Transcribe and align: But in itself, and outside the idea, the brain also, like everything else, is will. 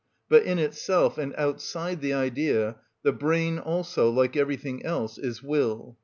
But 0.29 0.41
in 0.41 0.57
itself, 0.57 1.19
and 1.19 1.31
outside 1.37 2.01
the 2.01 2.11
idea, 2.13 2.77
the 3.03 3.11
brain 3.11 3.59
also, 3.59 4.09
like 4.09 4.35
everything 4.35 4.83
else, 4.83 5.19
is 5.19 5.43
will. 5.43 5.99